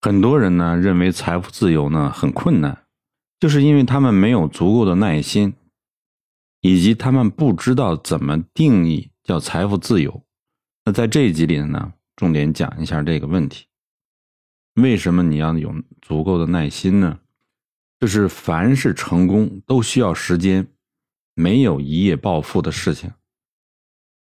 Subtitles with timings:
[0.00, 2.86] 很多人呢认为财富自由呢很困难，
[3.38, 5.54] 就是因为他们没有足够的耐心，
[6.60, 10.22] 以及他们不知道怎么定义叫财富自由。
[10.84, 13.66] 那在这一集里呢，重点讲一下这个问题：
[14.74, 17.20] 为什么你要有足够的耐心呢？
[17.98, 20.66] 就是凡是成功都需要时间，
[21.34, 23.12] 没有一夜暴富的事情。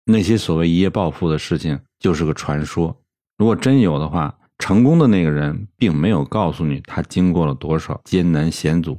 [0.03, 3.01] 那些所谓一夜暴富的事情就是个传说。
[3.37, 8.97] 如果真有的话，成功的那个人并没有告诉你他经过了多少艰难险阻。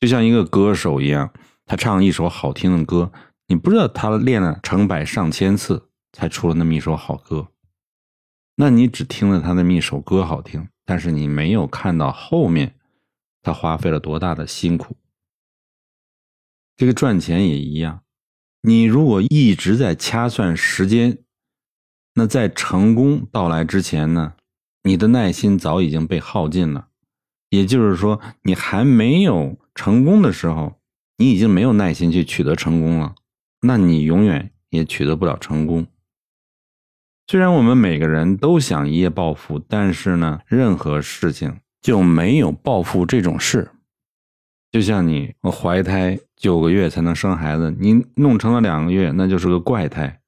[0.00, 1.32] 就像一个歌手一样，
[1.66, 3.12] 他唱一首好听的歌，
[3.46, 7.46] 你不知道他练了成百上千次才出了那么一首好歌。
[8.56, 12.74] 那你只听了他那么一首歌好听，但是你没有看到后面。
[13.40, 14.96] 他花费了多大的辛苦？
[16.76, 18.00] 这个赚钱也一样，
[18.62, 21.18] 你如果一直在掐算时间，
[22.14, 24.32] 那在成功到来之前呢，
[24.84, 26.86] 你的耐心早已经被耗尽了。
[27.50, 30.78] 也就是说，你还没有成功的时候，
[31.18, 33.16] 你已经没有耐心去取得成功了，
[33.62, 35.88] 那你永远也取得不了成功。
[37.26, 41.58] 虽然我们每个人都想一夜暴富，但是呢，任何事情。
[41.82, 43.70] 就没有暴富这种事，
[44.72, 50.22] 就像你我怀胎九个月才能生孩子，你弄成了两个月，那就是个怪胎。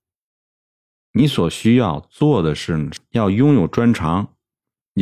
[1.14, 4.34] 你所需要做的是要拥有专长、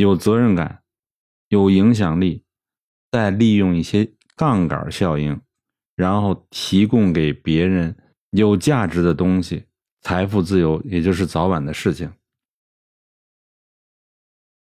[0.03, 0.83] 有责任感、
[1.49, 2.43] 有影响力，
[3.11, 5.41] 再利用一些杠杆效应，
[5.95, 7.95] 然后提供给别人
[8.31, 9.65] 有价值的东西，
[10.01, 12.11] 财富自由也就是早晚的事情。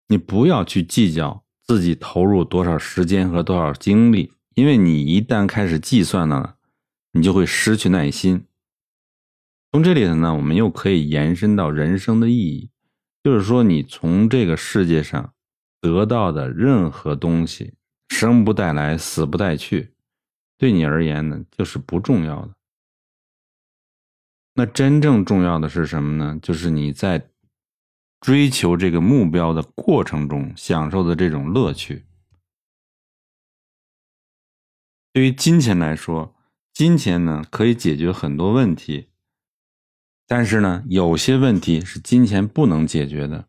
[0.09, 1.45] 你不要去计较。
[1.67, 4.35] 自己投入多少时间和多少精力？
[4.55, 6.59] 因为你一旦开始计算了，
[7.13, 8.45] 你就会失去耐心。
[9.73, 12.71] 从这里头呢，我们又可以延伸到人生的意义，
[13.25, 15.34] 就是说，你从这个世界上
[15.80, 17.75] 得到的任何东西，
[18.11, 19.94] 生不带来，死不带去，
[20.56, 22.55] 对你而言呢，就是不重要的。
[24.55, 26.39] 那真正重要的是什么呢？
[26.40, 27.29] 就是你在。
[28.20, 32.07] 追求这个目标的过程中，享受的这种乐趣。
[35.13, 36.34] 对于金钱来说，
[36.73, 39.11] 金钱呢可以解决很多问题，
[40.27, 43.46] 但是呢，有些问题是金钱不能解决的。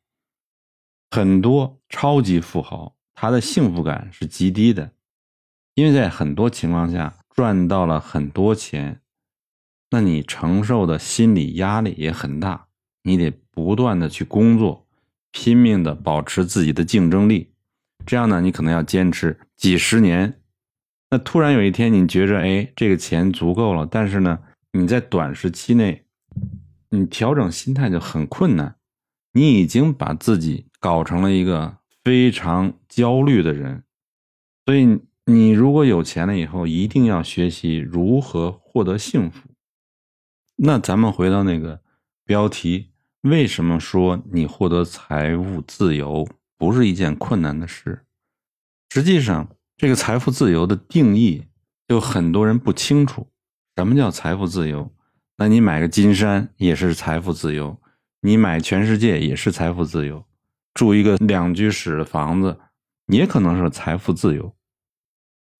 [1.12, 4.91] 很多超级富豪，他的幸福感是极低的，
[5.74, 9.02] 因为在很多情况下赚到了很多钱，
[9.91, 12.68] 那你承受的心理压力也很大，
[13.03, 13.34] 你得。
[13.56, 14.85] 不断的去工作，
[15.31, 17.53] 拼命的保持自己的竞争力，
[18.06, 20.41] 这样呢，你可能要坚持几十年。
[21.09, 24.38] 那突然有一天，你觉着，哎，这个钱足够了，但是呢，
[24.74, 26.06] 你在短时期内，
[26.90, 28.75] 你调整心态就很困难。
[29.34, 33.84] 你已经把自己搞成了一个非常焦虑的人。
[34.66, 39.50] 所以，你如果有钱了以后，一定要学习如何获得幸福。
[40.57, 41.81] 那咱们回到那个
[42.25, 42.91] 标题。
[43.22, 46.28] 为什么说你获得财务自由
[46.59, 48.06] 不是一件困难的事？
[48.91, 51.46] 实际上，这个财富自由的定义，
[51.88, 53.31] 就很多人不清楚。
[53.75, 54.95] 什么叫财富自由？
[55.38, 57.79] 那你买个金山也是财富自由，
[58.22, 60.25] 你买全世界也是财富自由，
[60.73, 62.59] 住一个两居室的房子
[63.07, 64.56] 也可能是财富自由。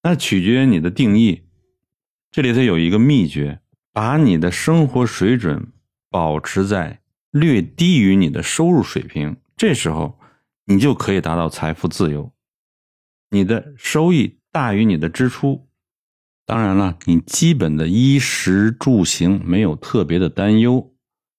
[0.03, 1.43] 那取决于你的定义。
[2.31, 3.59] 这里头有一个秘诀：
[3.91, 5.71] 把你的生活水准
[6.09, 7.01] 保持在。
[7.31, 10.17] 略低于你的收入水平，这时候
[10.67, 12.31] 你就可以达到财富自由。
[13.29, 15.67] 你的收益大于你的支出，
[16.45, 20.91] 当然了，你基本的衣食住行没有特别的担忧，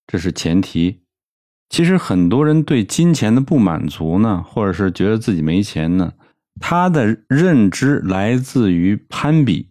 [0.06, 1.02] 这是前提。
[1.68, 6.12] 其实很多人对金钱的不满足呢，或者是觉得自己没钱呢，
[6.60, 9.68] 他的认知来自于攀比，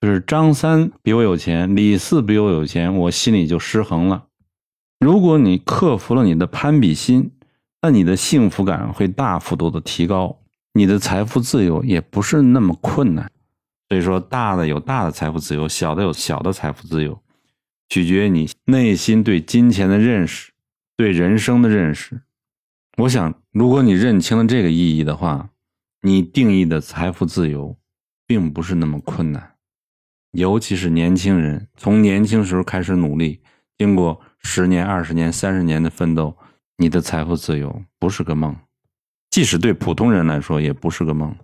[0.00, 4.24] 就是张三比我有钱，李四比我有钱，我心里就失衡了。
[5.00, 7.32] 如果你克服了你的攀比心，
[7.82, 10.38] 那你的幸福感会大幅度的提高，
[10.72, 13.30] 你的财富自由也不是那么困难。
[13.88, 17.20] 所以说，大的有大的财富自由，小的有小的财富自由，
[17.88, 20.52] 取决于你内心对金钱的认识，
[20.96, 22.20] 对人生的认识。
[22.98, 25.50] 我想，如果你认清了这个意义的话，
[26.02, 27.76] 你定义的财富自由，
[28.26, 29.54] 并不是那么困难。
[30.32, 33.40] 尤其是年轻人，从年轻时候开始努力，
[33.76, 34.20] 经过。
[34.40, 36.38] 十年、二十年、三十年的奋斗，
[36.76, 38.56] 你的财富自由不是个梦，
[39.30, 41.36] 即使对普通人来说也不是个梦。